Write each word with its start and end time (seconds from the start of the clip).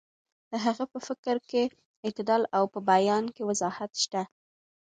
د 0.51 0.53
هغه 0.65 0.83
په 0.91 0.99
فکر 1.07 1.35
کې 1.49 1.63
اعتدال 2.05 2.41
او 2.57 2.63
په 2.73 2.79
بیان 2.91 3.23
کې 3.35 3.47
وضاحت 3.49 3.91
شته. 4.03 4.21